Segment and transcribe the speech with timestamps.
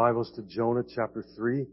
[0.00, 1.66] Bibles to Jonah chapter 3.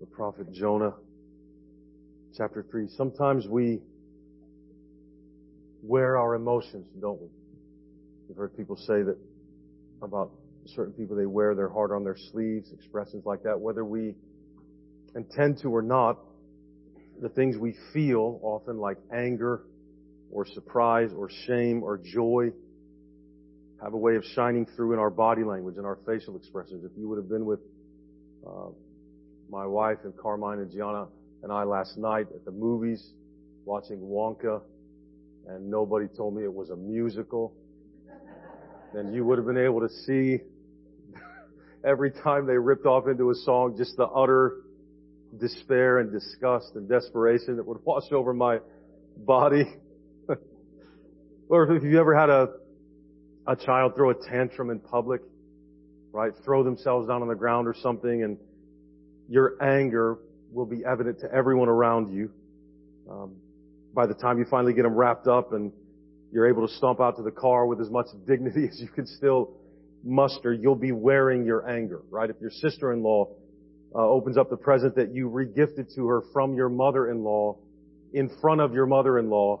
[0.00, 0.94] The prophet Jonah
[2.36, 2.88] chapter 3.
[2.96, 3.78] Sometimes we
[5.80, 7.28] wear our emotions, don't we?
[8.26, 9.16] You've heard people say that
[10.02, 10.32] about
[10.66, 13.60] certain people, they wear their heart on their sleeves, expressions like that.
[13.60, 14.16] Whether we
[15.14, 16.18] intend to or not,
[17.20, 19.62] the things we feel, often like anger
[20.32, 22.50] or surprise or shame or joy,
[23.82, 26.84] have a way of shining through in our body language and our facial expressions.
[26.84, 27.60] If you would have been with
[28.46, 28.68] uh,
[29.50, 31.08] my wife and Carmine and Gianna
[31.42, 33.04] and I last night at the movies
[33.64, 34.60] watching Wonka,
[35.48, 37.52] and nobody told me it was a musical,
[38.94, 40.38] then you would have been able to see
[41.84, 44.62] every time they ripped off into a song just the utter
[45.40, 48.58] despair and disgust and desperation that would wash over my
[49.16, 49.64] body.
[51.48, 52.61] or if you ever had a
[53.46, 55.20] a child throw a tantrum in public,
[56.12, 56.32] right?
[56.44, 58.38] Throw themselves down on the ground or something and
[59.28, 60.18] your anger
[60.52, 62.30] will be evident to everyone around you.
[63.10, 63.36] Um,
[63.94, 65.72] by the time you finally get them wrapped up and
[66.30, 69.06] you're able to stomp out to the car with as much dignity as you can
[69.06, 69.56] still
[70.04, 72.28] muster, you'll be wearing your anger, right?
[72.28, 73.28] If your sister-in-law
[73.94, 77.56] uh, opens up the present that you regifted to her from your mother-in-law
[78.12, 79.60] in front of your mother-in-law,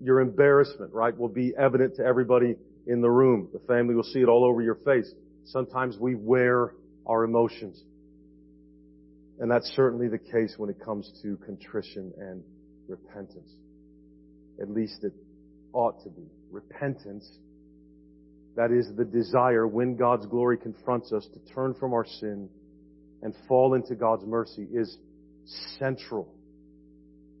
[0.00, 2.56] your embarrassment, right, will be evident to everybody
[2.88, 3.48] in the room.
[3.52, 5.12] The family will see it all over your face.
[5.44, 6.72] Sometimes we wear
[7.06, 7.80] our emotions.
[9.38, 12.42] And that's certainly the case when it comes to contrition and
[12.88, 13.50] repentance.
[14.60, 15.12] At least it
[15.72, 16.26] ought to be.
[16.50, 17.30] Repentance,
[18.56, 22.48] that is the desire when God's glory confronts us to turn from our sin
[23.22, 24.96] and fall into God's mercy is
[25.78, 26.34] central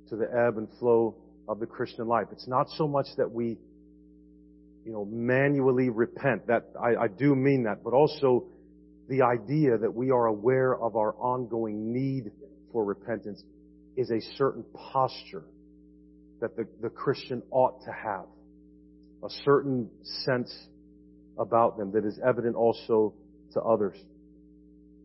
[0.08, 1.16] to the ebb and flow
[1.48, 2.28] of the Christian life.
[2.32, 3.58] It's not so much that we
[4.88, 6.46] you know, manually repent.
[6.46, 8.46] That, I, I do mean that, but also
[9.06, 12.32] the idea that we are aware of our ongoing need
[12.72, 13.42] for repentance
[13.98, 15.44] is a certain posture
[16.40, 18.24] that the, the Christian ought to have.
[19.22, 19.90] A certain
[20.24, 20.56] sense
[21.38, 23.12] about them that is evident also
[23.52, 23.98] to others.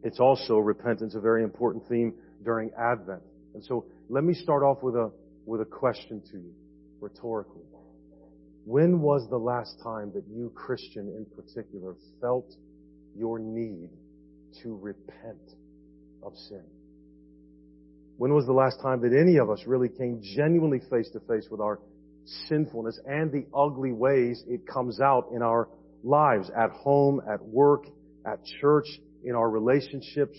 [0.01, 2.13] It's also repentance, a very important theme
[2.45, 3.21] during Advent.
[3.53, 5.11] And so let me start off with a,
[5.45, 6.53] with a question to you,
[7.01, 7.63] rhetorically.
[8.65, 12.49] When was the last time that you, Christian in particular, felt
[13.15, 13.89] your need
[14.61, 15.55] to repent
[16.21, 16.63] of sin?
[18.17, 21.47] When was the last time that any of us really came genuinely face to face
[21.51, 21.79] with our
[22.47, 25.67] sinfulness and the ugly ways it comes out in our
[26.03, 27.85] lives, at home, at work,
[28.25, 28.87] at church,
[29.25, 30.37] in our relationships?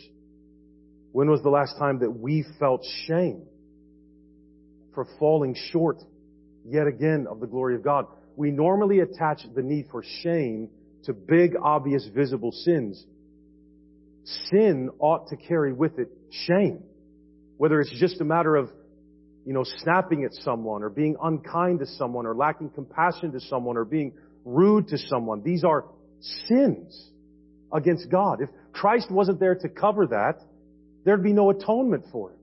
[1.13, 3.43] When was the last time that we felt shame
[4.95, 5.99] for falling short
[6.65, 8.07] yet again of the glory of God.
[8.37, 10.69] We normally attach the need for shame
[11.05, 13.05] to big, obvious, visible sins.
[14.51, 16.83] Sin ought to carry with it shame.
[17.57, 18.71] Whether it's just a matter of,
[19.45, 23.77] you know, snapping at someone or being unkind to someone or lacking compassion to someone
[23.77, 24.13] or being
[24.45, 25.43] rude to someone.
[25.43, 25.85] These are
[26.49, 27.11] sins
[27.73, 28.41] against God.
[28.41, 30.41] If Christ wasn't there to cover that,
[31.05, 32.39] there'd be no atonement for it.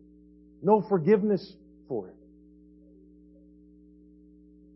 [0.61, 1.53] No forgiveness
[1.87, 2.15] for it.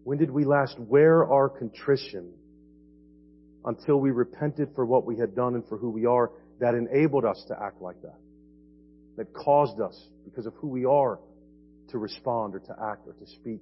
[0.06, 2.32] When did we last wear our contrition
[3.66, 6.30] until we repented for what we had done and for who we are
[6.60, 8.20] that enabled us to act like that?
[9.18, 11.20] That caused us, because of who we are,
[11.90, 13.62] to respond or to act or to speak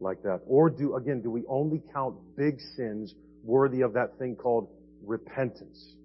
[0.00, 0.40] like that?
[0.46, 3.14] Or do, again, do we only count big sins
[3.44, 4.70] worthy of that thing called
[5.04, 5.96] repentance?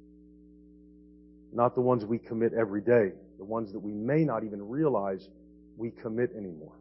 [1.53, 5.25] Not the ones we commit every day, the ones that we may not even realize
[5.77, 6.73] we commit anymore.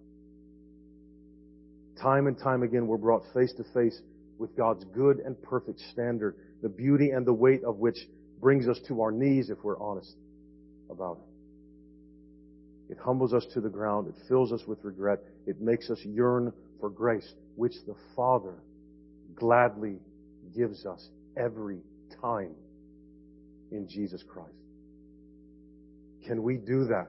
[2.00, 4.00] Time and time again, we're brought face to face
[4.38, 7.98] with God's good and perfect standard, the beauty and the weight of which
[8.40, 10.14] brings us to our knees if we're honest
[10.90, 12.92] about it.
[12.92, 14.08] It humbles us to the ground.
[14.08, 15.20] It fills us with regret.
[15.46, 18.54] It makes us yearn for grace, which the Father
[19.34, 19.98] gladly
[20.54, 21.80] gives us every
[22.20, 22.54] time
[23.72, 24.52] in Jesus Christ.
[26.26, 27.08] Can we do that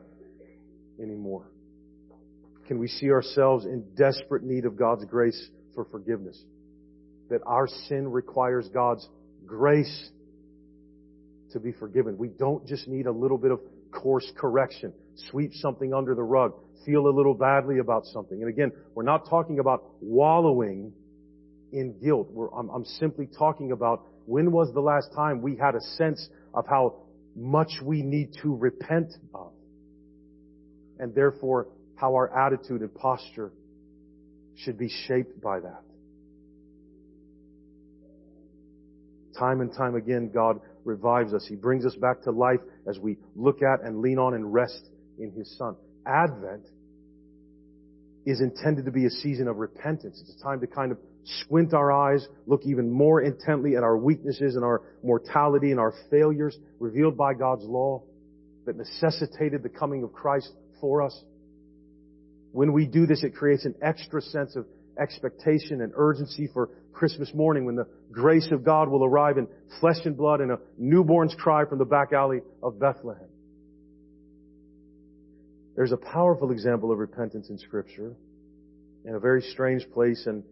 [1.02, 1.46] anymore?
[2.68, 6.42] Can we see ourselves in desperate need of God's grace for forgiveness?
[7.30, 9.08] That our sin requires God's
[9.46, 10.10] grace
[11.52, 12.18] to be forgiven.
[12.18, 13.60] We don't just need a little bit of
[13.92, 14.94] course correction,
[15.30, 16.54] sweep something under the rug,
[16.86, 18.42] feel a little badly about something.
[18.42, 20.92] And again, we're not talking about wallowing
[21.72, 22.30] in guilt.
[22.56, 26.66] I'm, I'm simply talking about when was the last time we had a sense of
[26.68, 26.96] how
[27.36, 29.52] much we need to repent of.
[31.00, 31.68] And therefore
[31.98, 33.52] how our attitude and posture
[34.56, 35.84] should be shaped by that.
[39.38, 41.46] Time and time again, God revives us.
[41.48, 44.90] He brings us back to life as we look at and lean on and rest
[45.20, 45.76] in His Son.
[46.06, 46.66] Advent
[48.26, 50.20] is intended to be a season of repentance.
[50.22, 53.98] It's a time to kind of squint our eyes, look even more intently at our
[53.98, 58.04] weaknesses and our mortality and our failures revealed by God's law
[58.66, 60.52] that necessitated the coming of Christ
[60.82, 61.24] for us.
[62.58, 64.66] When we do this, it creates an extra sense of
[65.00, 69.48] expectation and urgency for Christmas morning when the grace of God will arrive in
[69.80, 73.28] flesh and blood and a newborn's cry from the back alley of Bethlehem.
[75.76, 78.16] There's a powerful example of repentance in scripture
[79.06, 80.44] in a very strange place and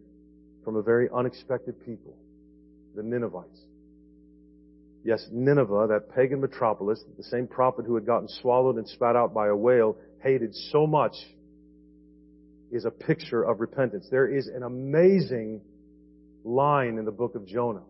[0.62, 2.16] from a very unexpected people,
[2.94, 3.58] the Ninevites.
[5.02, 9.34] Yes, Nineveh, that pagan metropolis, the same prophet who had gotten swallowed and spat out
[9.34, 11.16] by a whale, hated so much
[12.72, 14.06] is a picture of repentance.
[14.10, 15.60] There is an amazing
[16.44, 17.82] line in the book of Jonah.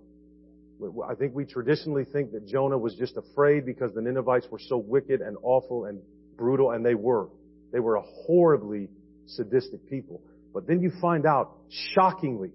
[1.08, 4.76] I think we traditionally think that Jonah was just afraid because the Ninevites were so
[4.76, 6.00] wicked and awful and
[6.36, 7.28] brutal, and they were.
[7.72, 8.88] They were a horribly
[9.26, 10.20] sadistic people.
[10.52, 11.56] But then you find out,
[11.94, 12.50] shockingly,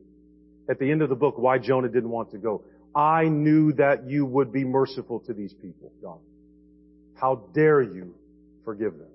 [0.69, 2.63] at the end of the book, why Jonah didn't want to go.
[2.95, 6.19] I knew that you would be merciful to these people, God.
[7.15, 8.13] How dare you
[8.65, 9.09] forgive them?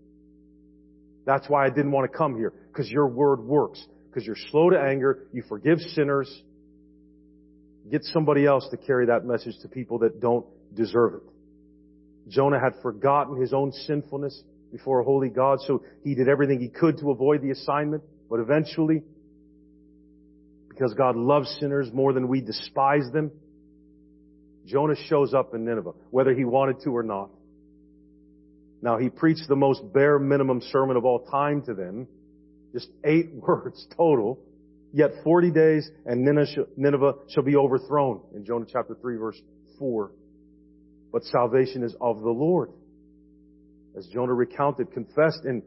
[1.25, 3.83] That's why I didn't want to come here, because your word works.
[4.11, 6.31] Because you're slow to anger, you forgive sinners.
[7.91, 10.45] Get somebody else to carry that message to people that don't
[10.75, 11.23] deserve it.
[12.29, 14.43] Jonah had forgotten his own sinfulness
[14.73, 18.41] before a holy God, so he did everything he could to avoid the assignment, but
[18.41, 19.03] eventually,
[20.69, 23.31] because God loves sinners more than we despise them,
[24.67, 27.31] Jonah shows up in Nineveh, whether he wanted to or not.
[28.83, 32.09] Now he preached the most bare minimum sermon of all time to them.
[32.77, 34.39] Just eight words total.
[34.93, 36.25] Yet 40 days and
[36.77, 39.41] Nineveh shall be overthrown in Jonah chapter 3 verse
[39.79, 40.11] 4.
[41.11, 42.71] But salvation is of the Lord.
[43.97, 45.63] As Jonah recounted, confessed in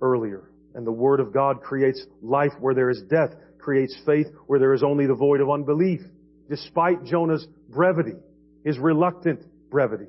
[0.00, 0.50] earlier.
[0.74, 4.72] And the word of God creates life where there is death, creates faith where there
[4.72, 6.00] is only the void of unbelief.
[6.48, 8.16] Despite Jonah's brevity,
[8.64, 9.40] his reluctant
[9.70, 10.06] brevity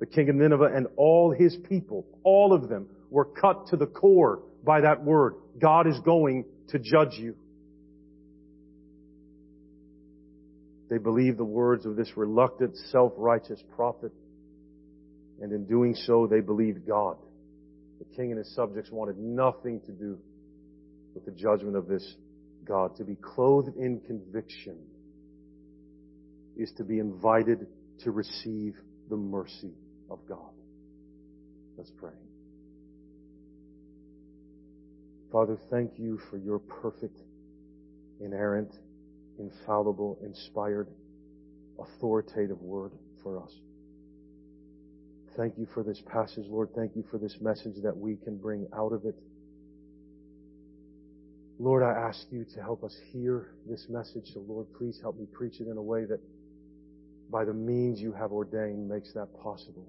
[0.00, 3.86] the king of Nineveh and all his people, all of them were cut to the
[3.86, 5.34] core by that word.
[5.58, 7.34] God is going to judge you.
[10.88, 14.12] They believed the words of this reluctant, self-righteous prophet.
[15.40, 17.16] And in doing so, they believed God.
[17.98, 20.18] The king and his subjects wanted nothing to do
[21.14, 22.14] with the judgment of this
[22.64, 22.96] God.
[22.96, 24.78] To be clothed in conviction
[26.56, 27.66] is to be invited
[28.00, 28.74] to receive
[29.08, 29.72] the mercy
[30.10, 30.52] of God.
[31.76, 32.10] Let's pray.
[35.32, 37.16] Father, thank you for your perfect,
[38.20, 38.74] inerrant,
[39.38, 40.88] infallible, inspired,
[41.78, 42.92] authoritative word
[43.22, 43.52] for us.
[45.36, 46.70] Thank you for this passage, Lord.
[46.74, 49.14] Thank you for this message that we can bring out of it.
[51.60, 54.32] Lord, I ask you to help us hear this message.
[54.32, 56.20] So Lord, please help me preach it in a way that
[57.30, 59.86] by the means you have ordained makes that possible.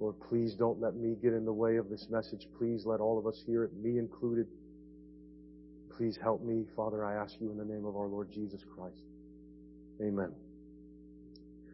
[0.00, 2.46] Lord, please don't let me get in the way of this message.
[2.58, 4.46] Please let all of us hear it, me included.
[5.96, 9.02] Please help me, Father, I ask you in the name of our Lord Jesus Christ.
[10.00, 10.32] Amen.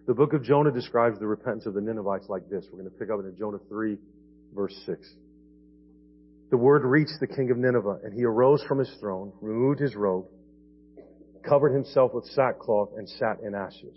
[0.07, 2.67] The book of Jonah describes the repentance of the Ninevites like this.
[2.71, 3.99] We're going to pick up in Jonah 3,
[4.55, 5.01] verse 6.
[6.51, 9.97] The word reached the king of Nineveh, and he arose from his throne, removed his
[9.97, 10.27] robe,
[11.43, 13.97] covered himself with sackcloth, and sat in ashes.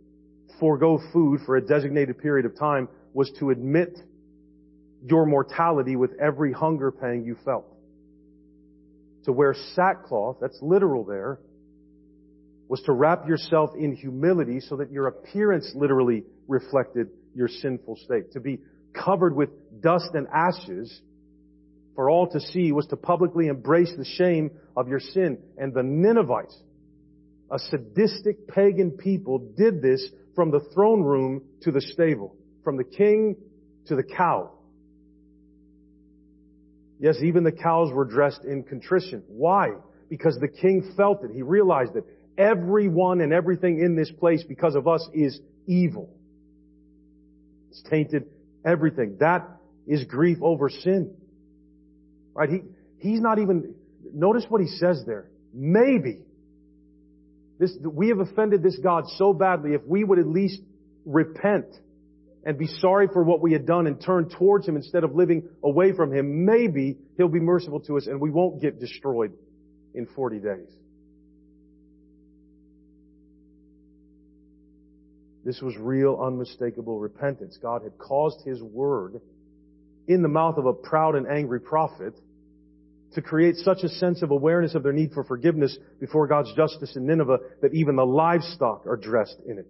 [0.59, 3.97] forego food for a designated period of time was to admit
[5.03, 7.65] your mortality with every hunger pang you felt.
[9.25, 11.39] To wear sackcloth, that's literal there,
[12.67, 18.31] was to wrap yourself in humility so that your appearance literally reflected your sinful state.
[18.33, 18.59] To be
[18.93, 19.49] covered with
[19.81, 21.01] dust and ashes
[21.95, 25.39] for all to see was to publicly embrace the shame of your sin.
[25.57, 26.55] And the Ninevites,
[27.51, 32.83] a sadistic pagan people, did this from the throne room to the stable, from the
[32.83, 33.35] king
[33.87, 34.51] to the cow.
[36.99, 39.23] Yes, even the cows were dressed in contrition.
[39.27, 39.69] Why?
[40.09, 41.31] Because the king felt it.
[41.33, 42.05] He realized it.
[42.37, 46.09] everyone and everything in this place because of us is evil.
[47.69, 48.25] It's tainted
[48.65, 49.17] everything.
[49.19, 49.47] That
[49.87, 51.15] is grief over sin.
[52.33, 52.49] Right?
[52.49, 52.59] He,
[52.97, 53.75] he's not even,
[54.13, 55.29] notice what he says there.
[55.53, 56.19] Maybe.
[57.61, 60.59] This, we have offended this God so badly if we would at least
[61.05, 61.67] repent
[62.43, 65.47] and be sorry for what we had done and turn towards Him instead of living
[65.63, 69.33] away from Him, maybe He'll be merciful to us and we won't get destroyed
[69.93, 70.69] in 40 days.
[75.45, 77.59] This was real, unmistakable repentance.
[77.61, 79.21] God had caused His Word
[80.07, 82.15] in the mouth of a proud and angry prophet
[83.13, 86.95] to create such a sense of awareness of their need for forgiveness before God's justice
[86.95, 89.67] in Nineveh that even the livestock are dressed in it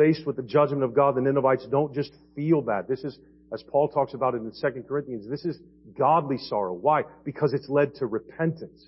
[0.00, 2.88] faced with the judgment of God, the Ninevites don't just feel bad.
[2.88, 3.18] This is,
[3.52, 5.58] as Paul talks about it in the Second Corinthians, this is
[5.98, 6.72] godly sorrow.
[6.72, 7.02] Why?
[7.22, 8.82] Because it's led to repentance.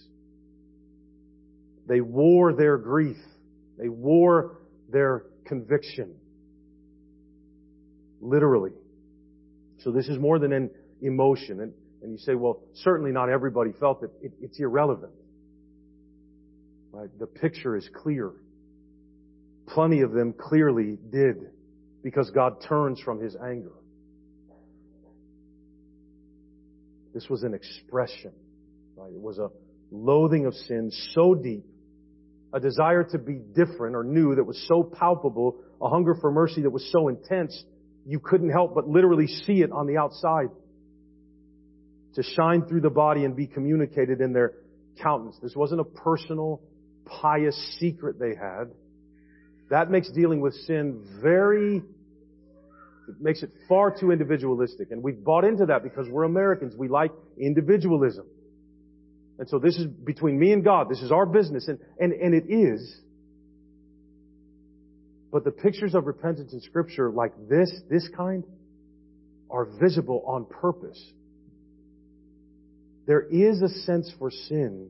[1.87, 3.19] They wore their grief.
[3.79, 4.59] They wore
[4.91, 6.15] their conviction.
[8.23, 8.73] Literally.
[9.81, 10.71] So this is more than an
[11.03, 11.61] emotion.
[11.61, 14.11] And, and you say, well, certainly not everybody felt it.
[14.21, 15.13] it it's irrelevant.
[16.91, 17.09] Right?
[17.19, 18.33] The picture is clear.
[19.69, 21.37] Plenty of them clearly did
[22.03, 23.73] because God turns from His anger.
[27.15, 28.33] This was an expression,
[28.97, 29.13] right?
[29.13, 29.49] It was a
[29.91, 31.65] loathing of sin so deep,
[32.53, 36.63] a desire to be different or new that was so palpable, a hunger for mercy
[36.63, 37.65] that was so intense,
[38.07, 40.49] you couldn't help but literally see it on the outside.
[42.15, 44.53] To shine through the body and be communicated in their
[45.03, 45.39] countenance.
[45.43, 46.61] This wasn't a personal,
[47.07, 48.65] pious secret they had.
[49.71, 54.91] That makes dealing with sin very, it makes it far too individualistic.
[54.91, 56.75] And we've bought into that because we're Americans.
[56.77, 58.27] We like individualism.
[59.39, 60.91] And so this is between me and God.
[60.91, 61.69] This is our business.
[61.69, 63.01] And, and, and it is.
[65.33, 68.45] But the pictures of repentance in scripture like this, this kind,
[69.51, 71.03] are visible on purpose.
[73.13, 74.89] There is a sense for sin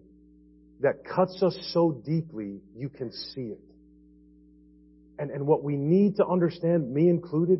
[0.78, 3.58] that cuts us so deeply you can see it.
[5.18, 7.58] And, and what we need to understand, me included,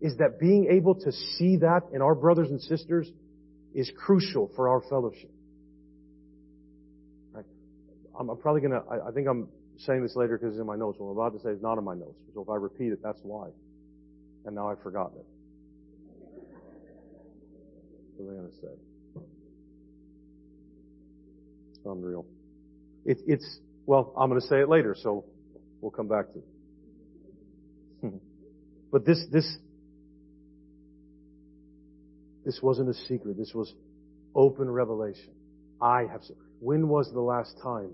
[0.00, 3.08] is that being able to see that in our brothers and sisters
[3.76, 5.30] is crucial for our fellowship.
[7.32, 7.44] Right?
[8.18, 9.46] I'm, I'm, probably gonna, I, I, think I'm
[9.86, 10.98] saying this later because it's in my notes.
[10.98, 12.18] What I'm about to say is not in my notes.
[12.34, 13.50] So if I repeat it, that's why.
[14.46, 15.26] And now I've forgotten it.
[18.16, 18.82] What was I gonna say?
[21.84, 22.26] Unreal.
[23.04, 25.24] It, it's, well, I'm gonna say it later, so
[25.80, 28.20] we'll come back to it.
[28.92, 29.56] But this, this,
[32.44, 33.38] this wasn't a secret.
[33.38, 33.72] This was
[34.34, 35.32] open revelation.
[35.80, 36.20] I have,
[36.60, 37.90] when was the last time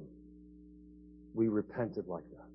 [1.35, 2.49] we repented like that?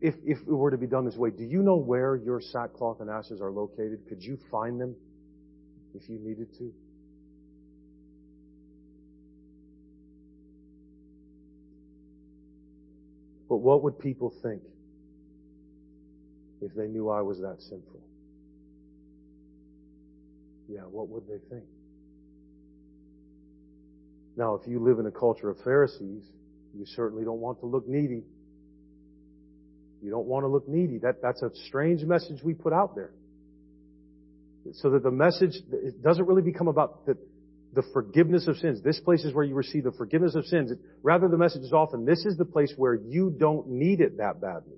[0.00, 3.00] If, if it were to be done this way, do you know where your sackcloth
[3.00, 4.00] and ashes are located?
[4.08, 4.96] Could you find them
[5.94, 6.72] if you needed to?
[13.52, 14.62] But what would people think
[16.62, 18.00] if they knew I was that sinful?
[20.70, 21.64] Yeah, what would they think?
[24.38, 26.22] Now, if you live in a culture of Pharisees,
[26.72, 28.22] you certainly don't want to look needy.
[30.00, 30.96] You don't want to look needy.
[31.02, 33.12] That, that's a strange message we put out there.
[34.76, 35.60] So that the message,
[36.02, 37.18] doesn't really become about the,
[37.72, 38.82] the forgiveness of sins.
[38.82, 40.72] This place is where you receive the forgiveness of sins.
[41.02, 44.40] Rather, the message is often, this is the place where you don't need it that
[44.40, 44.76] badly.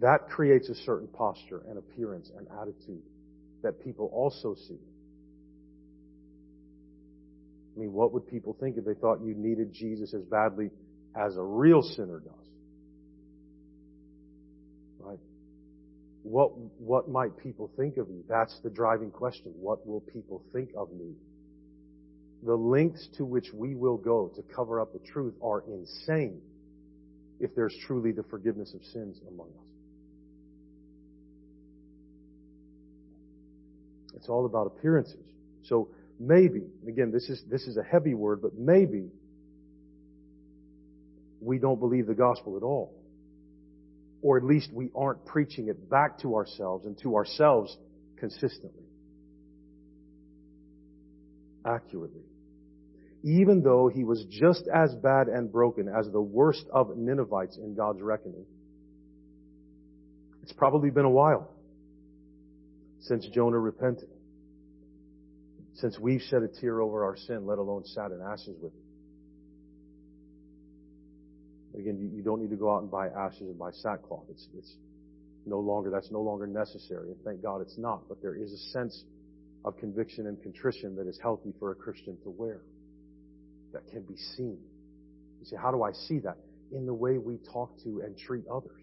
[0.00, 3.02] That creates a certain posture and appearance and attitude
[3.62, 4.78] that people also see.
[7.74, 10.70] I mean, what would people think if they thought you needed Jesus as badly
[11.16, 12.43] as a real sinner does?
[16.24, 18.24] What, what might people think of you?
[18.26, 19.52] That's the driving question.
[19.60, 21.12] What will people think of me?
[22.42, 26.40] The lengths to which we will go to cover up the truth are insane
[27.40, 29.66] if there's truly the forgiveness of sins among us.
[34.16, 35.26] It's all about appearances.
[35.64, 39.10] So maybe, again, this is, this is a heavy word, but maybe
[41.42, 42.94] we don't believe the gospel at all
[44.24, 47.76] or at least we aren't preaching it back to ourselves and to ourselves
[48.16, 48.86] consistently,
[51.66, 52.22] accurately.
[53.22, 57.74] Even though he was just as bad and broken as the worst of Ninevites in
[57.74, 58.46] God's reckoning,
[60.42, 61.50] it's probably been a while
[63.00, 64.08] since Jonah repented.
[65.74, 68.83] since we've shed a tear over our sin, let alone sat in ashes with it.
[71.78, 74.24] Again, you, don't need to go out and buy ashes and buy sackcloth.
[74.30, 74.74] It's, it's
[75.44, 77.08] no longer, that's no longer necessary.
[77.08, 78.08] And thank God it's not.
[78.08, 79.04] But there is a sense
[79.64, 82.60] of conviction and contrition that is healthy for a Christian to wear.
[83.72, 84.58] That can be seen.
[85.40, 86.36] You say, how do I see that?
[86.72, 88.80] In the way we talk to and treat others.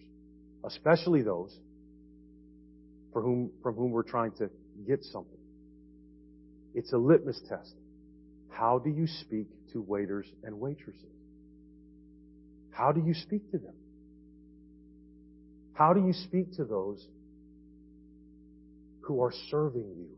[0.65, 1.57] Especially those
[3.13, 4.49] for whom, from whom we're trying to
[4.85, 5.37] get something.
[6.73, 7.73] It's a litmus test.
[8.49, 11.05] How do you speak to waiters and waitresses?
[12.81, 13.75] How do you speak to them?
[15.73, 17.05] How do you speak to those
[19.01, 20.17] who are serving you?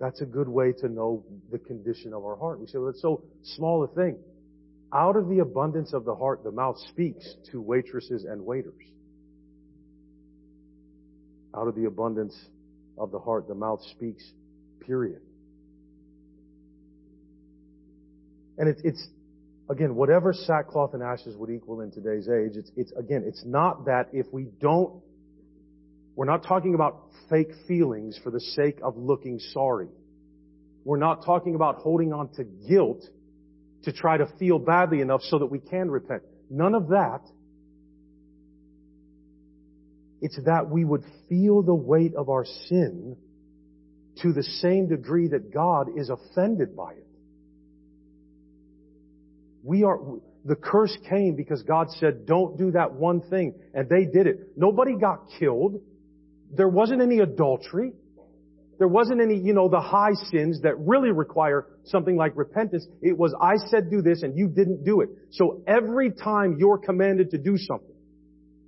[0.00, 2.58] That's a good way to know the condition of our heart.
[2.58, 4.18] We say, well, it's so small a thing.
[4.92, 8.82] Out of the abundance of the heart, the mouth speaks to waitresses and waiters.
[11.56, 12.36] Out of the abundance
[12.98, 14.24] of the heart, the mouth speaks,
[14.84, 15.20] period.
[18.58, 19.08] And it, it's,
[19.68, 23.86] again, whatever sackcloth and ashes would equal in today's age, it's, it's, again, it's not
[23.86, 25.02] that if we don't,
[26.14, 29.88] we're not talking about fake feelings for the sake of looking sorry.
[30.84, 33.04] We're not talking about holding on to guilt
[33.82, 36.22] to try to feel badly enough so that we can repent.
[36.48, 37.20] None of that.
[40.20, 43.16] It's that we would feel the weight of our sin
[44.22, 47.05] to the same degree that God is offended by it.
[49.66, 49.98] We are,
[50.44, 53.52] the curse came because God said, don't do that one thing.
[53.74, 54.56] And they did it.
[54.56, 55.80] Nobody got killed.
[56.56, 57.92] There wasn't any adultery.
[58.78, 62.86] There wasn't any, you know, the high sins that really require something like repentance.
[63.02, 65.08] It was, I said do this and you didn't do it.
[65.30, 67.96] So every time you're commanded to do something,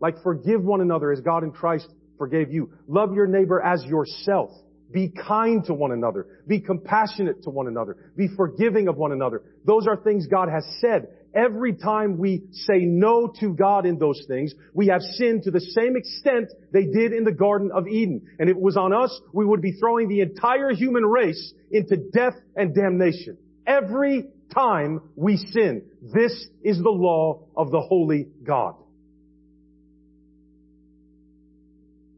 [0.01, 4.51] like forgive one another as God in Christ forgave you, love your neighbor as yourself,
[4.91, 6.27] be kind to one another.
[6.47, 7.97] Be compassionate to one another.
[8.17, 9.43] Be forgiving of one another.
[9.65, 11.09] Those are things God has said.
[11.35, 15.61] Every time we say no to God in those things, we have sinned to the
[15.61, 18.23] same extent they did in the Garden of Eden.
[18.39, 21.97] And if it was on us, we would be throwing the entire human race into
[21.97, 23.37] death and damnation.
[23.67, 24.25] Every
[24.55, 25.83] time we sin.
[26.03, 28.75] This is the law of the holy God.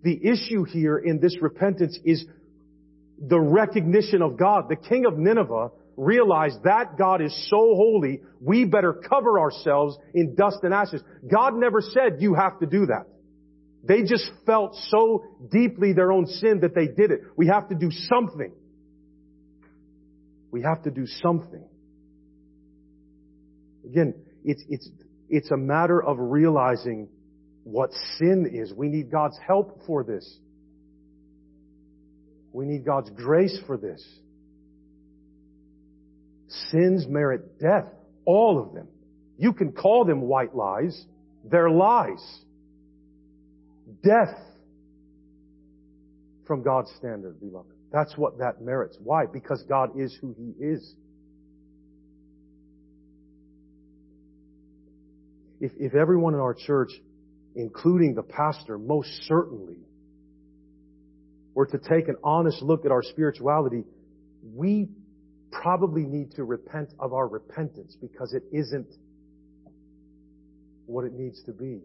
[0.02, 2.24] The issue here in this repentance is
[3.20, 4.68] the recognition of God.
[4.68, 10.34] The king of Nineveh realized that God is so holy, we better cover ourselves in
[10.34, 11.02] dust and ashes.
[11.30, 13.06] God never said you have to do that.
[13.82, 17.20] They just felt so deeply their own sin that they did it.
[17.36, 18.52] We have to do something.
[20.50, 21.64] We have to do something.
[23.84, 24.88] Again, it's, it's,
[25.28, 27.08] it's a matter of realizing
[27.64, 28.72] what sin is.
[28.72, 30.38] We need God's help for this.
[32.52, 34.04] We need God's grace for this.
[36.70, 37.86] Sins merit death.
[38.24, 38.88] All of them.
[39.38, 41.04] You can call them white lies.
[41.44, 42.40] They're lies.
[44.02, 44.36] Death
[46.46, 47.70] from God's standard, beloved.
[47.92, 48.96] That's what that merits.
[49.02, 49.26] Why?
[49.26, 50.94] Because God is who He is.
[55.60, 56.90] If, if everyone in our church,
[57.54, 59.76] including the pastor, most certainly
[61.54, 63.84] were to take an honest look at our spirituality,
[64.54, 64.88] we
[65.50, 68.88] probably need to repent of our repentance because it isn't
[70.86, 71.80] what it needs to be.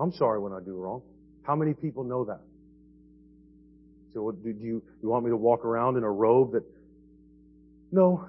[0.00, 1.02] I'm sorry when I do wrong.
[1.42, 2.40] How many people know that?
[4.14, 6.64] So do you, you want me to walk around in a robe that,
[7.90, 8.28] no.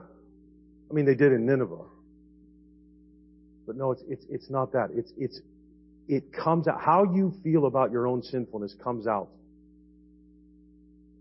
[0.90, 1.86] I mean, they did in Nineveh.
[3.68, 4.90] But no, it's, it's, it's not that.
[4.96, 5.40] It's, it's
[6.10, 9.30] it comes out, how you feel about your own sinfulness comes out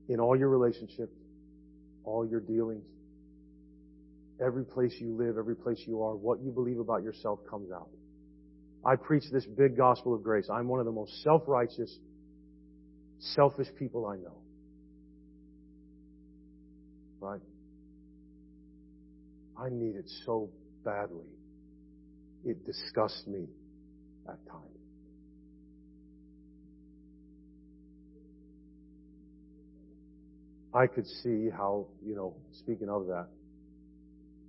[0.08, 1.14] in all your relationships,
[2.04, 2.86] all your dealings,
[4.42, 7.90] every place you live, every place you are, what you believe about yourself comes out.
[8.82, 10.48] I preach this big gospel of grace.
[10.50, 11.98] I'm one of the most self-righteous,
[13.18, 14.38] selfish people I know.
[17.20, 17.42] Right?
[19.60, 20.48] I need it so
[20.82, 21.26] badly.
[22.46, 23.48] It disgusts me
[24.26, 24.77] at times.
[30.74, 33.28] I could see how, you know, speaking of that,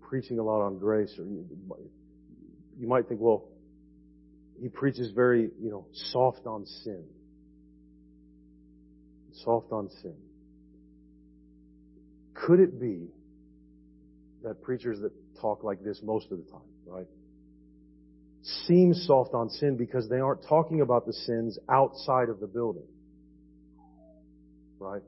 [0.01, 1.45] preaching a lot on grace, or you,
[2.77, 3.45] you might think, well,
[4.61, 7.03] he preaches very, you know, soft on sin.
[9.43, 10.15] Soft on sin.
[12.33, 13.07] Could it be
[14.43, 17.07] that preachers that talk like this most of the time, right,
[18.67, 22.87] seem soft on sin because they aren't talking about the sins outside of the building?
[24.79, 25.01] right?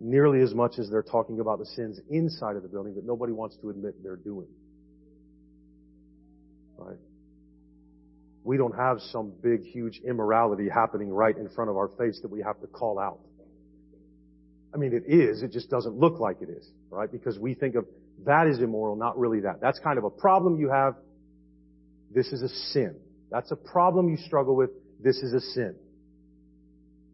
[0.00, 3.32] Nearly as much as they're talking about the sins inside of the building that nobody
[3.32, 4.48] wants to admit they're doing.
[6.78, 6.96] Right?
[8.42, 12.30] We don't have some big, huge immorality happening right in front of our face that
[12.30, 13.20] we have to call out.
[14.72, 17.10] I mean, it is, it just doesn't look like it is, right?
[17.10, 17.84] Because we think of
[18.24, 19.60] that is immoral, not really that.
[19.60, 20.94] That's kind of a problem you have.
[22.14, 22.96] This is a sin.
[23.30, 24.70] That's a problem you struggle with.
[25.02, 25.74] This is a sin.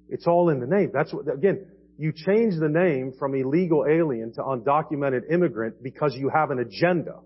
[0.08, 0.90] It's all in the name.
[0.92, 1.66] That's what, again,
[1.98, 7.20] you change the name from illegal alien to undocumented immigrant because you have an agenda.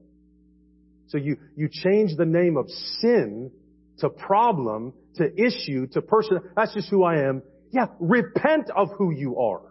[1.09, 2.69] So you, you change the name of
[3.01, 3.51] sin
[3.99, 6.39] to problem, to issue, to person.
[6.55, 7.43] That's just who I am.
[7.73, 9.63] Yeah, repent of who you are.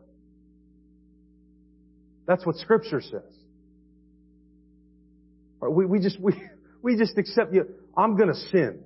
[2.28, 3.34] That's what scripture says.
[5.62, 6.34] We, we just, we,
[6.82, 7.66] we just accept you.
[7.98, 8.84] I'm gonna sin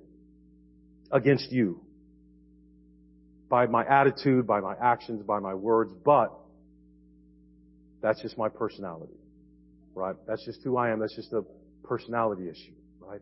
[1.10, 1.80] against you
[3.54, 6.36] by my attitude, by my actions, by my words, but
[8.02, 9.14] that's just my personality,
[9.94, 10.16] right?
[10.26, 10.98] That's just who I am.
[10.98, 11.42] That's just a
[11.84, 13.20] personality issue, right?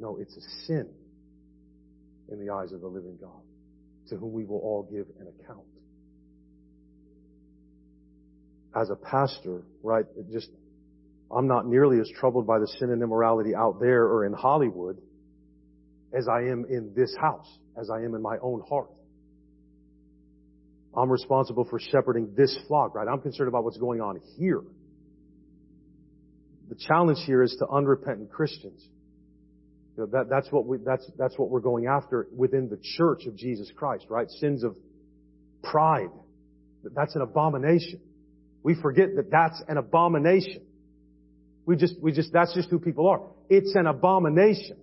[0.00, 0.88] No, it's a sin
[2.28, 3.40] in the eyes of the living God
[4.08, 5.62] to whom we will all give an account.
[8.74, 10.48] As a pastor, right, just,
[11.30, 15.00] I'm not nearly as troubled by the sin and immorality out there or in Hollywood
[16.12, 17.46] as I am in this house,
[17.80, 18.90] as I am in my own heart.
[20.96, 23.08] I'm responsible for shepherding this flock, right?
[23.08, 24.62] I'm concerned about what's going on here.
[26.68, 28.82] The challenge here is to unrepentant Christians.
[29.96, 33.26] You know, that, that's what we, that's, that's what we're going after within the church
[33.26, 34.28] of Jesus Christ, right?
[34.28, 34.76] Sins of
[35.62, 36.10] pride.
[36.82, 38.00] That's an abomination.
[38.62, 40.62] We forget that that's an abomination.
[41.66, 43.20] We just, we just, that's just who people are.
[43.48, 44.78] It's an abomination.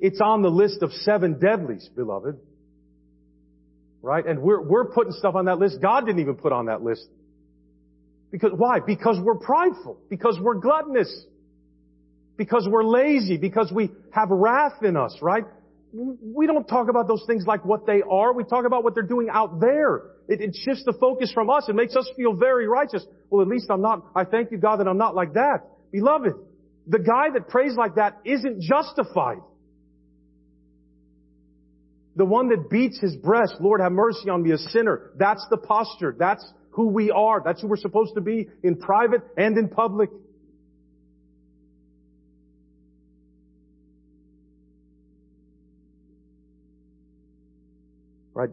[0.00, 2.38] It's on the list of seven deadlies, beloved.
[4.02, 4.26] Right?
[4.26, 7.06] And we're, we're putting stuff on that list God didn't even put on that list.
[8.32, 8.80] Because, why?
[8.84, 9.98] Because we're prideful.
[10.08, 11.24] Because we're gluttonous.
[12.36, 13.36] Because we're lazy.
[13.36, 15.44] Because we have wrath in us, right?
[15.92, 18.32] We don't talk about those things like what they are.
[18.32, 20.02] We talk about what they're doing out there.
[20.26, 21.66] It, it shifts the focus from us.
[21.68, 23.04] It makes us feel very righteous.
[23.28, 25.58] Well, at least I'm not, I thank you God that I'm not like that.
[25.92, 26.32] Beloved,
[26.86, 29.42] the guy that prays like that isn't justified.
[32.14, 35.12] The one that beats his breast, Lord have mercy on me, a sinner.
[35.16, 36.14] That's the posture.
[36.18, 37.40] That's who we are.
[37.42, 40.10] That's who we're supposed to be in private and in public.
[48.34, 48.50] Right?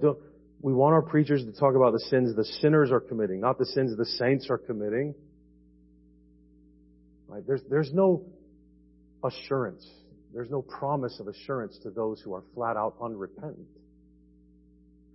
[0.61, 3.65] We want our preachers to talk about the sins the sinners are committing, not the
[3.65, 5.15] sins the saints are committing.
[7.27, 7.43] Right?
[7.45, 8.25] There's, there's no
[9.23, 9.85] assurance
[10.33, 13.67] there's no promise of assurance to those who are flat out unrepentant.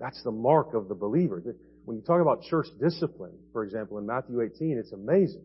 [0.00, 1.42] That's the mark of the believer.
[1.84, 5.44] When you talk about church discipline, for example, in Matthew 18, it's amazing.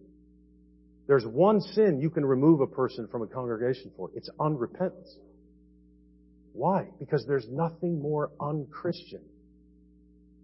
[1.07, 4.09] There's one sin you can remove a person from a congregation for.
[4.15, 5.15] It's unrepentance.
[6.53, 6.87] Why?
[6.99, 9.21] Because there's nothing more unchristian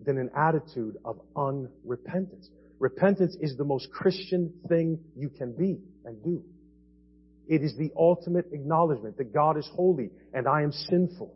[0.03, 2.47] than an attitude of unrepentance.
[2.79, 6.43] Repentance is the most Christian thing you can be and do.
[7.47, 11.35] It is the ultimate acknowledgement that God is holy and I am sinful.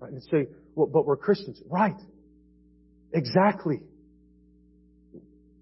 [0.00, 0.12] Right?
[0.12, 1.60] And say, well, but we're Christians.
[1.68, 1.96] Right.
[3.12, 3.80] Exactly.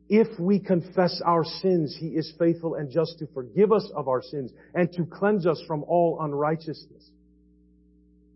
[0.08, 4.22] If we confess our sins, He is faithful and just to forgive us of our
[4.22, 7.10] sins and to cleanse us from all unrighteousness.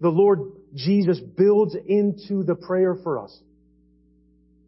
[0.01, 0.41] The Lord
[0.75, 3.37] Jesus builds into the prayer for us.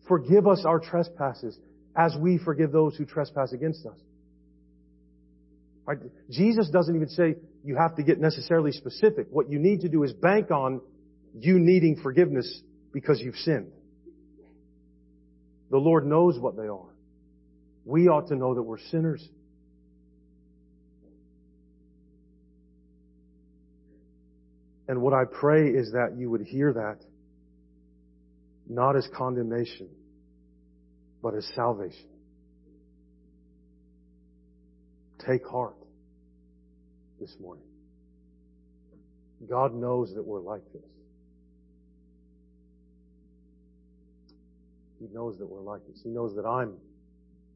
[0.09, 1.57] Forgive us our trespasses
[1.97, 3.97] as we forgive those who trespass against us.
[5.91, 5.99] Right?
[6.31, 9.27] Jesus doesn't even say you have to get necessarily specific.
[9.29, 10.81] What you need to do is bank on
[11.35, 13.73] you needing forgiveness because you've sinned.
[15.73, 16.95] The Lord knows what they are.
[17.85, 19.29] We ought to know that we're sinners.
[24.87, 27.05] And what I pray is that you would hear that
[28.69, 29.89] not as condemnation,
[31.21, 32.07] but as salvation.
[35.27, 35.80] Take heart
[37.21, 37.65] this morning.
[39.49, 40.83] God knows that we're like this.
[44.99, 46.01] He knows that we're like this.
[46.03, 46.75] He knows that I'm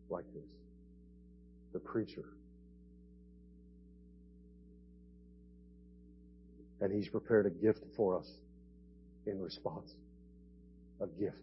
[0.09, 0.49] like this.
[1.73, 2.25] The preacher.
[6.81, 8.31] And He's prepared a gift for us
[9.27, 9.93] in response.
[11.01, 11.37] A gift.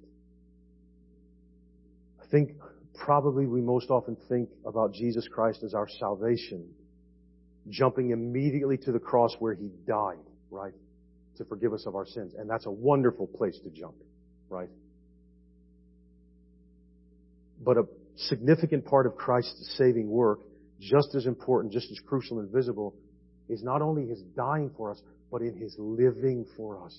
[2.22, 2.52] I think
[2.96, 6.68] probably we most often think about Jesus Christ as our salvation,
[7.70, 10.18] jumping immediately to the cross where He died,
[10.50, 10.74] right?
[11.38, 12.34] To forgive us of our sins.
[12.38, 13.96] And that's a wonderful place to jump.
[14.50, 14.70] right?
[17.64, 17.84] But a
[18.16, 20.40] significant part of Christ's saving work,
[20.80, 22.96] just as important, just as crucial and visible,
[23.50, 26.98] is not only His dying for us, but in His living for us.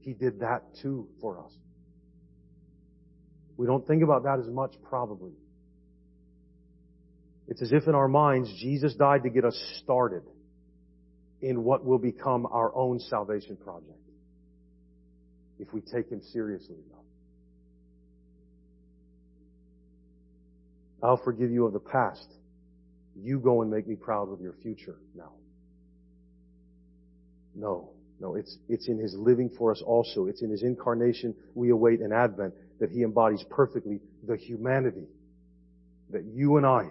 [0.00, 1.52] He did that too for us.
[3.56, 5.32] We don't think about that as much, probably.
[7.48, 10.22] It's as if in our minds, Jesus died to get us started
[11.40, 13.92] in what will become our own salvation project.
[15.58, 17.04] If we take Him seriously enough.
[21.02, 22.26] I'll forgive you of the past.
[23.14, 25.32] You go and make me proud with your future now.
[27.54, 30.26] No, no, it's, it's in His living for us also.
[30.26, 35.06] It's in His incarnation we await an advent that He embodies perfectly the humanity
[36.10, 36.88] that you and I,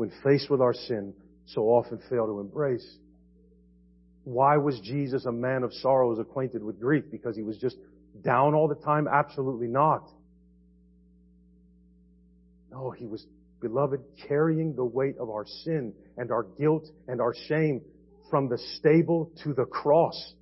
[0.00, 1.12] when faced with our sin,
[1.44, 2.96] so often fail to embrace.
[4.24, 7.04] Why was Jesus a man of sorrows acquainted with grief?
[7.10, 7.76] Because he was just
[8.24, 9.06] down all the time?
[9.06, 10.08] Absolutely not.
[12.72, 13.26] No, he was,
[13.60, 17.82] beloved, carrying the weight of our sin and our guilt and our shame
[18.30, 20.32] from the stable to the cross.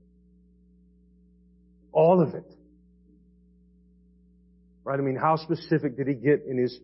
[1.91, 2.47] All of it.
[4.85, 5.01] Right?
[5.01, 6.79] I mean, how specific did he get in his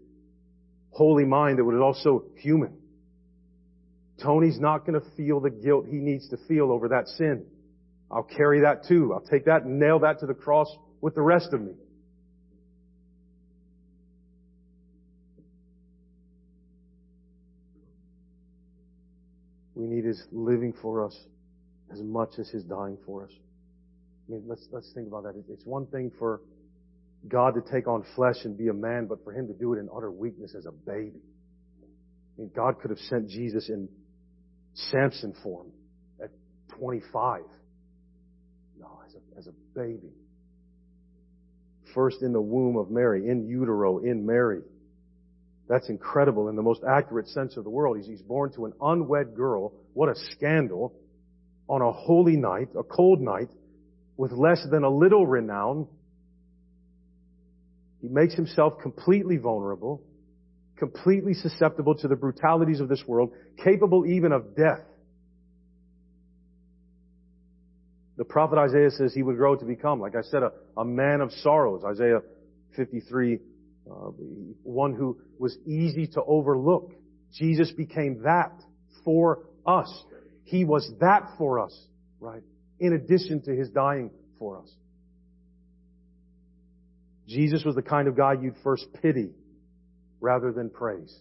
[0.94, 2.76] holy mind that was also human?
[4.22, 7.44] Tony's not going to feel the guilt he needs to feel over that sin.
[8.10, 9.12] I'll carry that too.
[9.12, 10.68] I'll take that and nail that to the cross
[11.00, 11.72] with the rest of me.
[19.74, 21.18] We need His living for us
[21.92, 23.32] as much as His dying for us.
[24.28, 25.34] I mean, let's, let's think about that.
[25.48, 26.40] It's one thing for
[27.28, 29.78] God to take on flesh and be a man, but for Him to do it
[29.78, 31.20] in utter weakness as a baby.
[32.36, 33.88] I mean, God could have sent Jesus in
[34.74, 35.68] Samson form
[36.22, 36.30] at
[36.78, 37.42] 25.
[38.78, 40.12] No, as a, as a baby.
[41.94, 44.62] First in the womb of Mary, in utero, in Mary.
[45.68, 47.96] That's incredible in the most accurate sense of the world.
[47.96, 49.72] He's, he's born to an unwed girl.
[49.94, 50.94] What a scandal.
[51.68, 53.48] On a holy night, a cold night,
[54.18, 55.86] with less than a little renown.
[58.04, 60.02] He makes himself completely vulnerable,
[60.76, 63.32] completely susceptible to the brutalities of this world,
[63.64, 64.84] capable even of death.
[68.18, 71.22] The prophet Isaiah says he would grow to become, like I said, a, a man
[71.22, 71.82] of sorrows.
[71.82, 72.20] Isaiah
[72.76, 73.38] 53
[73.90, 73.94] uh,
[74.62, 76.92] one who was easy to overlook.
[77.32, 78.52] Jesus became that
[79.02, 79.90] for us.
[80.42, 81.86] He was that for us,
[82.20, 82.42] right?
[82.78, 84.70] In addition to his dying for us.
[87.26, 89.30] Jesus was the kind of guy you'd first pity
[90.20, 91.14] rather than praise.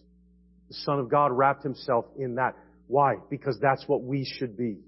[0.68, 2.56] The Son of God wrapped himself in that.
[2.86, 3.16] Why?
[3.30, 4.78] Because that's what we should be.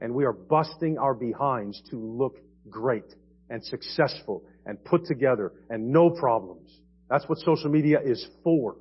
[0.00, 3.04] And we are busting our behinds to look great
[3.48, 6.70] and successful and put together and no problems.
[7.08, 8.76] That's what social media is for.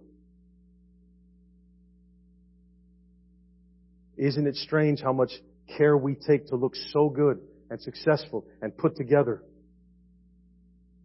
[4.17, 5.32] Isn't it strange how much
[5.77, 9.43] care we take to look so good and successful and put together?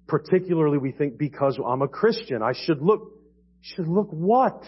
[0.06, 3.12] Particularly we think because I'm a Christian, I should look,
[3.60, 4.62] should look what?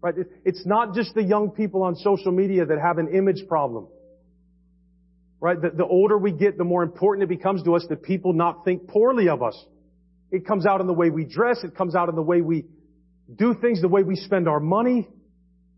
[0.00, 0.14] Right?
[0.44, 3.88] It's not just the young people on social media that have an image problem.
[5.40, 5.60] Right?
[5.60, 8.64] The, the older we get, the more important it becomes to us that people not
[8.64, 9.56] think poorly of us.
[10.30, 11.64] It comes out in the way we dress.
[11.64, 12.66] It comes out in the way we
[13.34, 15.08] do things, the way we spend our money.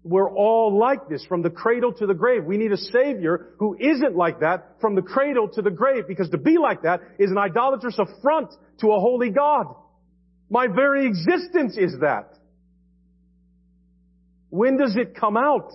[0.02, 2.44] We're all like this from the cradle to the grave.
[2.44, 6.30] We need a Savior who isn't like that from the cradle to the grave because
[6.30, 9.66] to be like that is an idolatrous affront to a holy God.
[10.48, 12.32] My very existence is that.
[14.48, 15.70] When does it come out?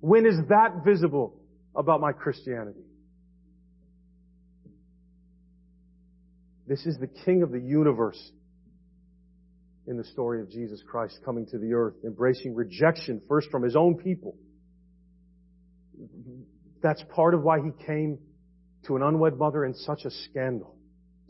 [0.00, 1.40] When is that visible
[1.74, 2.80] about my Christianity?
[6.66, 8.20] This is the King of the universe
[9.86, 13.76] in the story of Jesus Christ coming to the earth, embracing rejection first from his
[13.76, 14.36] own people.
[16.82, 18.18] That's part of why he came
[18.86, 20.76] to an unwed mother in such a scandal.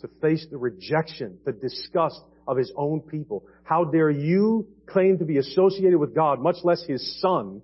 [0.01, 3.45] To face the rejection, the disgust of his own people.
[3.65, 7.63] How dare you claim to be associated with God, much less his son,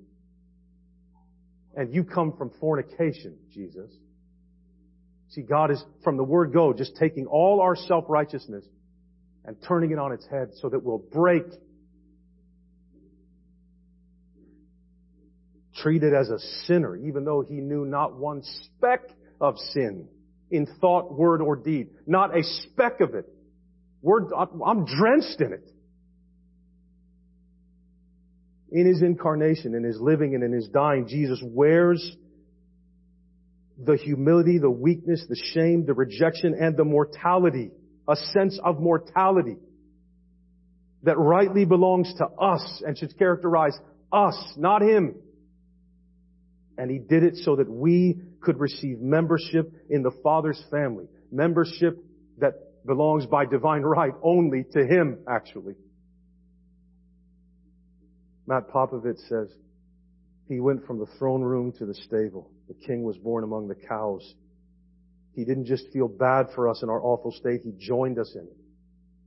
[1.77, 3.91] and you come from fornication, Jesus.
[5.31, 8.65] See, God is, from the word go, just taking all our self-righteousness
[9.45, 11.45] and turning it on its head so that we'll break,
[15.77, 19.01] treat it as a sinner, even though he knew not one speck
[19.41, 20.09] of sin
[20.51, 21.89] in thought, word, or deed.
[22.07, 23.27] Not a speck of it.
[24.03, 25.69] Word, I'm drenched in it
[28.73, 32.17] in His incarnation, in His living, and in His dying, Jesus wears
[33.79, 37.71] the humility, the weakness, the shame, the rejection, and the mortality.
[38.13, 39.57] A sense of mortality
[41.03, 43.75] that rightly belongs to us and should characterize
[44.13, 45.15] us, not Him.
[46.77, 51.07] And He did it so that we could receive membership in the Father's family.
[51.31, 52.05] Membership
[52.37, 55.77] that belongs by divine right only to Him, actually.
[58.47, 59.49] Matt Popovich says,
[60.49, 62.51] he went from the throne room to the stable.
[62.69, 64.35] The king was born among the cows.
[65.35, 68.43] He didn't just feel bad for us in our awful state, he joined us in
[68.43, 68.57] it.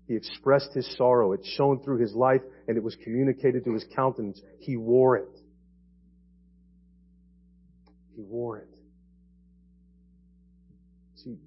[0.07, 1.33] He expressed his sorrow.
[1.33, 4.39] It shone through his life and it was communicated to his countenance.
[4.59, 5.39] He wore it.
[8.15, 8.69] He wore it.
[11.15, 11.37] See,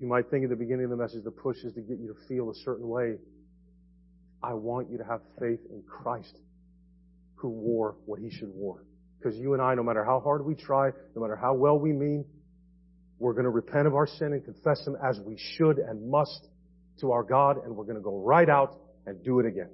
[0.00, 2.08] you might think at the beginning of the message the push is to get you
[2.08, 3.16] to feel a certain way.
[4.42, 6.36] I want you to have faith in Christ
[7.36, 8.84] who wore what he should wore.
[9.18, 11.92] Because you and I, no matter how hard we try, no matter how well we
[11.92, 12.24] mean,
[13.18, 16.48] we're going to repent of our sin and confess them as we should and must
[17.00, 19.70] to our God, and we're going to go right out and do it again.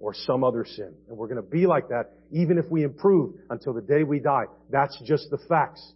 [0.00, 0.94] Or some other sin.
[1.08, 4.18] And we're going to be like that even if we improve until the day we
[4.18, 4.44] die.
[4.70, 5.92] That's just the facts.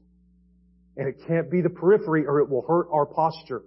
[0.96, 3.62] And it can't be the periphery or it will hurt our posture.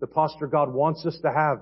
[0.00, 1.58] The posture God wants us to have.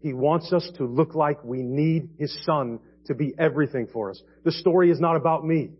[0.00, 4.22] He wants us to look like we need His Son to be everything for us.
[4.44, 5.70] The story is not about me.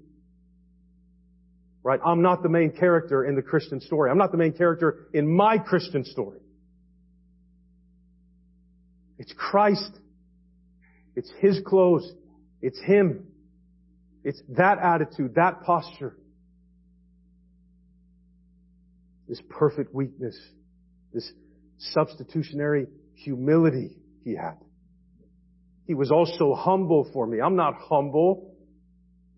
[1.88, 2.00] Right?
[2.04, 4.10] I'm not the main character in the Christian story.
[4.10, 6.40] I'm not the main character in my Christian story.
[9.18, 9.98] It's Christ.
[11.16, 12.12] It's His clothes.
[12.60, 13.28] It's Him.
[14.22, 16.14] It's that attitude, that posture.
[19.26, 20.38] This perfect weakness.
[21.14, 21.32] This
[21.78, 24.58] substitutionary humility He had.
[25.86, 27.40] He was also humble for me.
[27.40, 28.54] I'm not humble.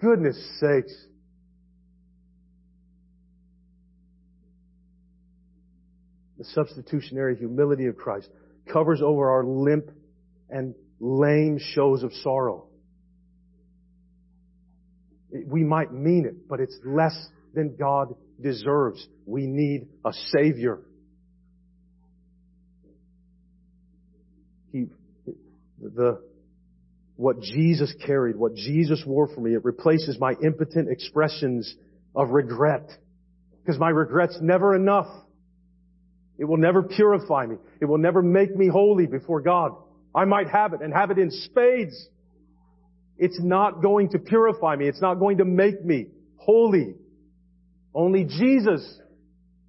[0.00, 0.92] Goodness sakes.
[6.40, 8.30] The substitutionary humility of Christ
[8.72, 9.90] covers over our limp
[10.48, 12.66] and lame shows of sorrow.
[15.30, 17.14] We might mean it, but it's less
[17.52, 19.06] than God deserves.
[19.26, 20.78] We need a Savior.
[24.72, 24.86] He,
[25.78, 26.22] the,
[27.16, 29.52] what Jesus carried, what Jesus wore for me.
[29.52, 31.76] It replaces my impotent expressions
[32.16, 32.88] of regret.
[33.62, 35.06] Because my regret's never enough.
[36.40, 37.56] It will never purify me.
[37.82, 39.72] It will never make me holy before God.
[40.14, 42.08] I might have it and have it in spades.
[43.18, 44.88] It's not going to purify me.
[44.88, 46.94] It's not going to make me holy.
[47.94, 48.98] Only Jesus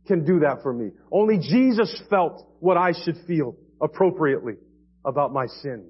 [0.08, 0.92] can do that for me.
[1.12, 4.54] Only Jesus felt what I should feel appropriately
[5.04, 5.90] about my sin.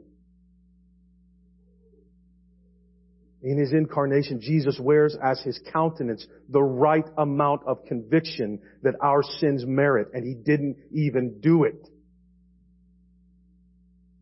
[3.43, 9.23] In His incarnation, Jesus wears as His countenance the right amount of conviction that our
[9.23, 11.87] sins merit, and He didn't even do it.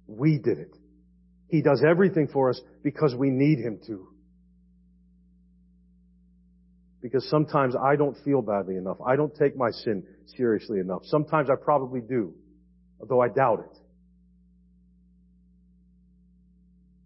[0.07, 0.75] We did it.
[1.49, 4.07] He does everything for us because we need Him to.
[7.01, 8.97] Because sometimes I don't feel badly enough.
[9.05, 10.03] I don't take my sin
[10.37, 11.01] seriously enough.
[11.05, 12.33] Sometimes I probably do,
[12.99, 13.77] although I doubt it.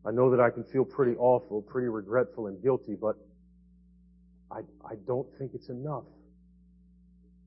[0.05, 3.15] I know that I can feel pretty awful, pretty regretful and guilty, but
[4.51, 6.03] I, I don't think it's enough.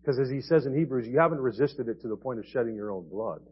[0.00, 2.74] Because as he says in Hebrews, you haven't resisted it to the point of shedding
[2.74, 3.42] your own blood.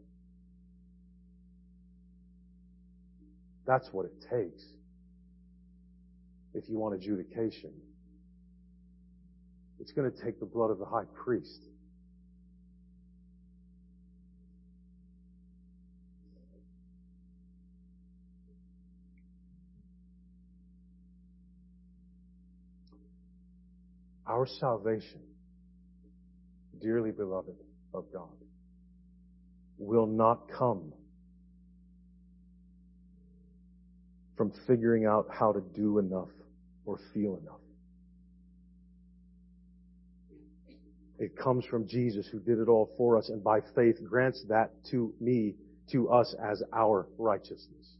[3.67, 4.63] That's what it takes
[6.53, 7.71] if you want adjudication.
[9.79, 11.61] It's going to take the blood of the high priest.
[24.27, 25.21] Our salvation,
[26.81, 27.55] dearly beloved
[27.93, 28.29] of God,
[29.77, 30.93] will not come
[34.35, 36.29] from figuring out how to do enough
[36.85, 37.59] or feel enough.
[41.17, 44.71] It comes from Jesus who did it all for us and by faith grants that
[44.91, 45.55] to me,
[45.91, 47.95] to us as our righteousness.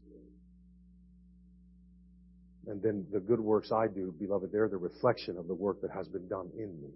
[2.66, 5.90] And then the good works I do, beloved, they're the reflection of the work that
[5.92, 6.90] has been done in me.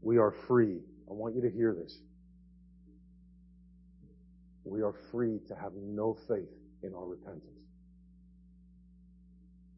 [0.00, 0.78] We are free.
[1.10, 1.98] I want you to hear this.
[4.64, 6.48] We are free to have no faith
[6.82, 7.42] in our repentance.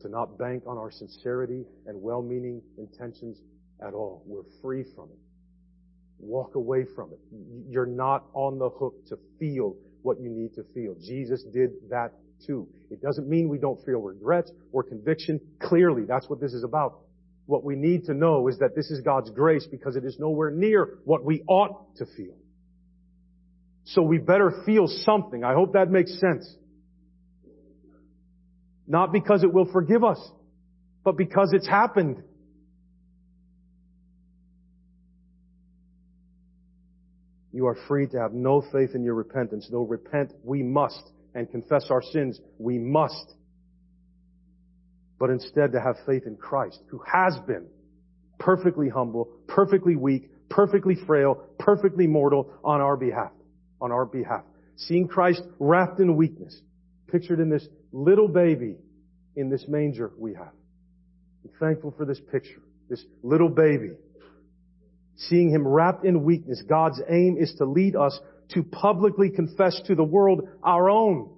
[0.01, 3.39] To not bank on our sincerity and well-meaning intentions
[3.85, 4.23] at all.
[4.25, 5.19] We're free from it.
[6.21, 7.19] Walk away from it.
[7.69, 10.95] You're not on the hook to feel what you need to feel.
[10.95, 12.13] Jesus did that
[12.47, 12.69] too.
[12.91, 15.41] It doesn't mean we don't feel regrets or conviction.
[15.61, 17.01] Clearly, that's what this is about.
[17.47, 20.51] What we need to know is that this is God's grace because it is nowhere
[20.51, 22.37] near what we ought to feel.
[23.85, 25.45] So we better feel something.
[25.45, 26.55] I hope that makes sense.
[28.87, 30.21] Not because it will forgive us,
[31.05, 32.23] but because it's happened.
[37.53, 39.69] You are free to have no faith in your repentance.
[39.71, 41.03] Though repent, we must,
[41.39, 43.35] and confess our sins, we must.
[45.21, 47.69] But instead to have faith in Christ, who has been
[48.41, 53.31] perfectly humble, perfectly weak, perfectly frail, perfectly mortal on our behalf.
[53.81, 54.43] On our behalf.
[54.77, 56.61] Seeing Christ wrapped in weakness,
[57.07, 58.75] pictured in this little baby
[59.37, 60.53] in this manger we have.
[61.45, 62.63] I'm thankful for this picture.
[62.89, 63.91] This little baby
[65.19, 68.19] seeing him wrapped in weakness, God's aim is to lead us
[68.51, 71.31] to publicly confess to the world our own.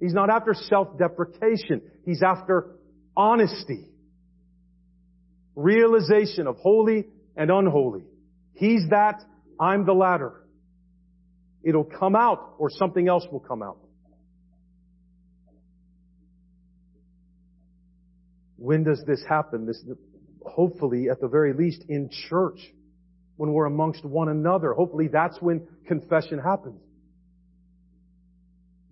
[0.00, 1.82] He's not after self-deprecation.
[2.04, 2.76] He's after
[3.16, 3.88] honesty.
[5.54, 8.04] Realization of holy and unholy.
[8.54, 9.22] He's that,
[9.58, 10.32] I'm the latter.
[11.62, 13.78] It'll come out or something else will come out.
[18.56, 19.66] When does this happen?
[19.66, 19.82] This,
[20.44, 22.58] hopefully at the very least in church
[23.36, 24.72] when we're amongst one another.
[24.72, 26.80] Hopefully that's when confession happens.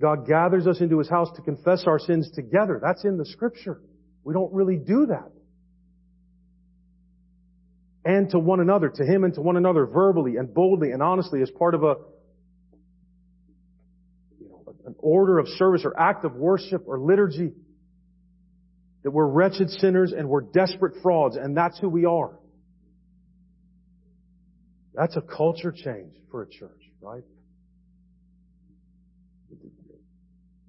[0.00, 2.80] God gathers us into His house to confess our sins together.
[2.82, 3.80] That's in the scripture.
[4.22, 5.30] We don't really do that.
[8.04, 11.40] And to one another, to Him and to one another verbally and boldly and honestly
[11.40, 11.94] as part of a,
[14.40, 17.52] you know, an order of service or act of worship or liturgy
[19.04, 22.38] that we're wretched sinners and we're desperate frauds, and that's who we are.
[24.94, 27.24] That's a culture change for a church, right?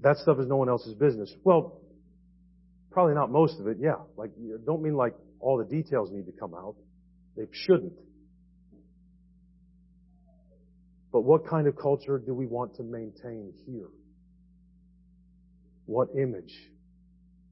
[0.01, 1.33] That stuff is no one else's business.
[1.43, 1.81] Well,
[2.91, 3.95] probably not most of it, yeah.
[4.17, 4.31] Like,
[4.65, 6.75] don't mean like all the details need to come out.
[7.37, 7.93] They shouldn't.
[11.11, 13.87] But what kind of culture do we want to maintain here?
[15.85, 16.53] What image?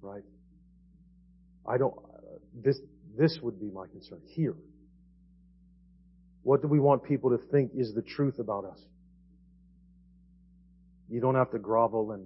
[0.02, 0.24] Right?
[1.68, 1.96] I don't,
[2.54, 2.78] this,
[3.18, 4.56] this would be my concern here.
[6.44, 8.80] What do we want people to think is the truth about us?
[11.10, 12.26] You don't have to grovel and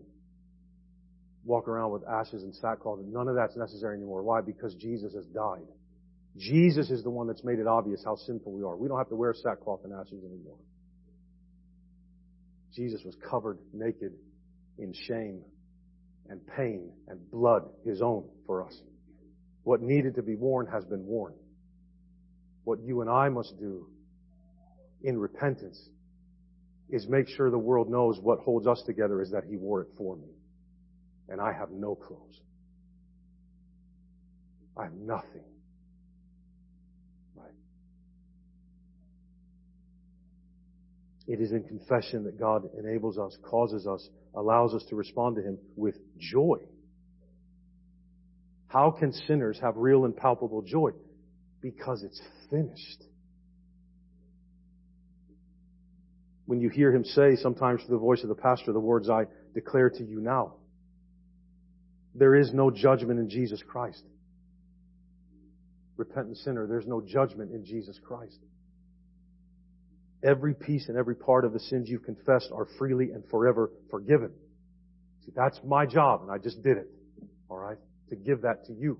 [1.46, 3.00] walk around with ashes and sackcloth.
[3.04, 4.24] None of that's necessary anymore.
[4.24, 4.42] Why?
[4.42, 5.68] Because Jesus has died.
[6.36, 8.76] Jesus is the one that's made it obvious how sinful we are.
[8.76, 10.58] We don't have to wear sackcloth and ashes anymore.
[12.76, 14.14] Jesus was covered naked
[14.78, 15.42] in shame
[16.30, 18.82] and pain and blood, his own, for us.
[19.64, 21.34] What needed to be worn has been worn.
[22.66, 23.88] What you and I must do
[25.04, 25.80] in repentance
[26.90, 29.90] is make sure the world knows what holds us together is that He wore it
[29.98, 30.30] for me.
[31.30, 32.40] And I have no clothes.
[34.78, 35.44] I have nothing.
[37.36, 37.52] Right?
[41.28, 45.42] It is in confession that God enables us, causes us, allows us to respond to
[45.42, 46.60] Him with joy.
[48.68, 50.92] How can sinners have real and palpable joy?
[51.62, 53.04] Because it's finished.
[56.48, 59.26] When you hear him say, sometimes through the voice of the pastor, the words, I
[59.54, 60.56] declare to you now.
[62.16, 64.02] There is no judgment in Jesus Christ.
[65.96, 68.40] Repentant sinner, there's no judgment in Jesus Christ.
[70.24, 74.32] Every piece and every part of the sins you've confessed are freely and forever forgiven.
[75.26, 76.88] See, that's my job, and I just did it.
[77.52, 77.78] Alright?
[78.10, 78.98] to give that to you.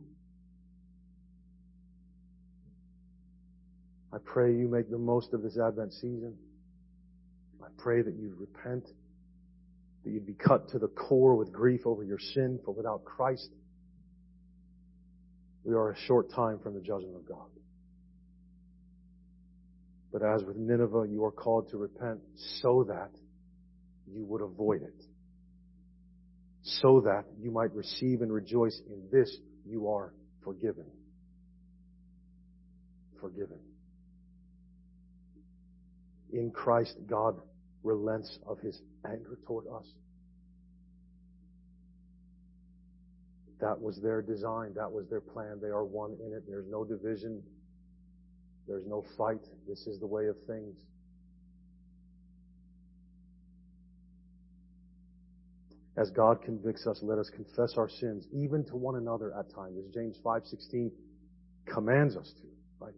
[4.14, 6.36] I pray you make the most of this Advent season.
[7.68, 8.88] I pray that you repent,
[10.04, 13.50] that you'd be cut to the core with grief over your sin, for without Christ,
[15.64, 17.50] we are a short time from the judgment of God.
[20.14, 22.22] But as with Nineveh, you are called to repent
[22.62, 23.12] so that
[24.10, 25.04] you would avoid it
[26.82, 30.14] so that you might receive and rejoice in this you are
[30.44, 30.86] forgiven.
[33.22, 33.60] Forgiven.
[36.34, 37.36] In Christ, God
[37.88, 39.86] relents of his anger toward us.
[43.60, 44.74] That was their design.
[44.76, 45.60] That was their plan.
[45.62, 46.44] They are one in it.
[46.48, 47.42] There's no division.
[48.68, 49.42] There's no fight.
[49.68, 50.76] This is the way of things.
[55.98, 59.78] as God convicts us, let us confess our sins, even to one another at times,
[59.80, 60.92] as James 5.16
[61.66, 62.48] commands us to.
[62.80, 62.94] Right?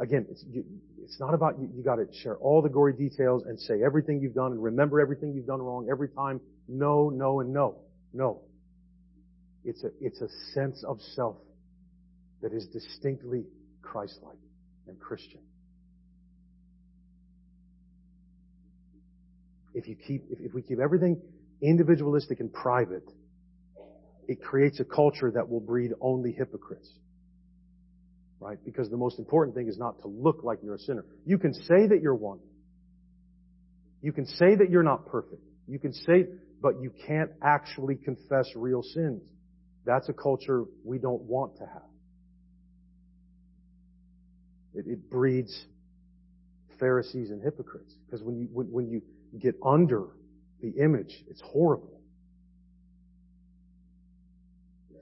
[0.00, 0.64] Again, it's, you,
[1.02, 4.34] it's not about you, you gotta share all the gory details and say everything you've
[4.34, 6.40] done and remember everything you've done wrong every time.
[6.68, 7.76] No, no, and no.
[8.12, 8.42] No.
[9.64, 11.36] It's a, it's a sense of self
[12.42, 13.44] that is distinctly
[13.82, 14.38] Christ-like
[14.86, 15.40] and Christian.
[19.74, 21.20] If you keep, if, if we keep everything
[21.60, 23.08] individualistic and private,
[24.28, 26.88] it creates a culture that will breed only hypocrites.
[28.40, 28.58] Right?
[28.64, 31.04] Because the most important thing is not to look like you're a sinner.
[31.24, 32.40] You can say that you're one.
[34.02, 35.42] You can say that you're not perfect.
[35.66, 36.26] You can say,
[36.60, 39.22] but you can't actually confess real sins.
[39.86, 41.82] That's a culture we don't want to have.
[44.74, 45.66] It, it breeds
[46.78, 47.94] Pharisees and hypocrites.
[48.04, 49.02] Because when you, when, when you
[49.38, 50.04] get under
[50.60, 52.00] the image, it's horrible.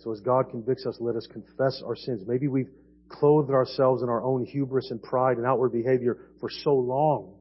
[0.00, 2.22] So as God convicts us, let us confess our sins.
[2.26, 2.70] Maybe we've
[3.12, 7.34] clothed ourselves in our own hubris and pride and outward behavior for so long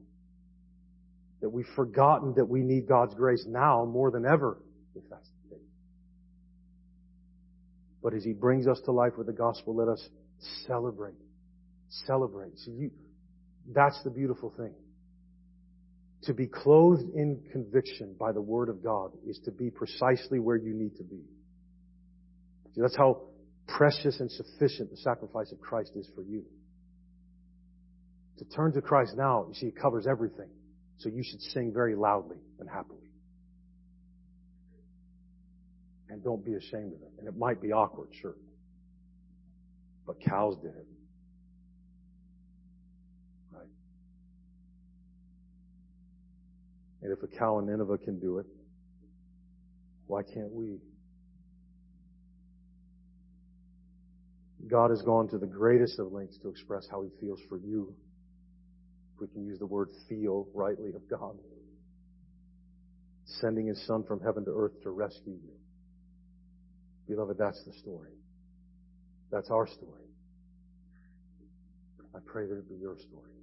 [1.41, 4.57] that we've forgotten that we need God's grace now more than ever,
[4.95, 5.65] if that's the case.
[8.03, 10.07] But as He brings us to life with the gospel, let us
[10.67, 11.15] celebrate.
[12.05, 12.53] Celebrate.
[12.67, 12.91] You,
[13.74, 14.74] that's the beautiful thing.
[16.24, 20.55] To be clothed in conviction by the Word of God is to be precisely where
[20.57, 21.24] you need to be.
[22.76, 23.24] See, that's how
[23.78, 26.43] precious and sufficient the sacrifice of Christ is for you.
[28.39, 30.49] To turn to Christ now, you see, it covers everything.
[30.97, 32.99] So you should sing very loudly and happily.
[36.09, 37.11] And don't be ashamed of it.
[37.19, 38.36] And it might be awkward, sure.
[40.05, 40.88] But cows did it.
[43.51, 43.65] Right?
[47.03, 48.45] And if a cow in Nineveh can do it,
[50.07, 50.80] why can't we?
[54.68, 57.93] God has gone to the greatest of lengths to express how he feels for you.
[59.16, 61.38] If we can use the word feel rightly of God.
[63.26, 65.53] Sending his son from heaven to earth to rescue you.
[67.07, 68.12] Beloved, that's the story.
[69.32, 70.03] That's our story.
[72.14, 73.40] I pray that it be your story.